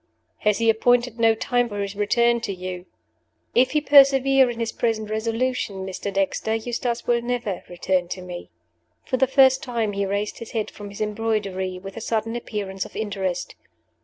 "Has 0.39 0.57
he 0.57 0.67
appointed 0.71 1.19
no 1.19 1.35
time 1.35 1.69
for 1.69 1.79
his 1.79 1.95
return 1.95 2.41
to 2.41 2.51
you?" 2.51 2.87
"If 3.53 3.73
he 3.73 3.81
persevere 3.81 4.49
in 4.49 4.59
his 4.59 4.71
present 4.71 5.11
resolution, 5.11 5.85
Mr. 5.85 6.11
Dexter, 6.11 6.55
Eustace 6.55 7.05
will 7.05 7.21
never 7.21 7.61
return 7.69 8.07
to 8.07 8.21
me." 8.23 8.49
For 9.05 9.17
the 9.17 9.27
first 9.27 9.61
time 9.61 9.91
he 9.93 10.07
raised 10.07 10.39
his 10.39 10.53
head 10.53 10.71
from 10.71 10.89
his 10.89 11.01
embroidery 11.01 11.77
with 11.77 11.95
a 11.97 12.01
sudden 12.01 12.35
appearance 12.35 12.83
of 12.83 12.95
interest. 12.95 13.53